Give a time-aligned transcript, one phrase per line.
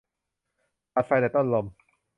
[0.93, 1.65] ตัดไฟแต่ต้นลม